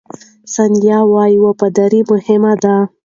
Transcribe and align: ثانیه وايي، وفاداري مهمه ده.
ثانیه 0.53 0.99
وايي، 1.11 1.37
وفاداري 1.43 2.01
مهمه 2.11 2.53
ده. 2.63 2.75